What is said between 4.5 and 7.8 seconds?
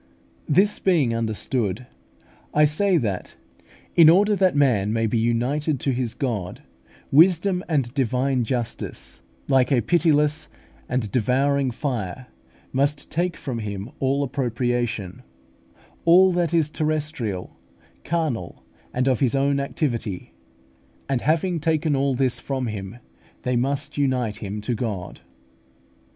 man may be united to his God, wisdom